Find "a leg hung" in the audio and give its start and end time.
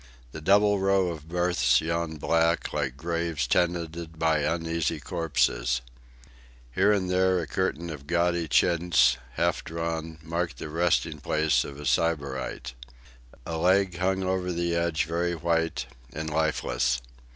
13.45-14.23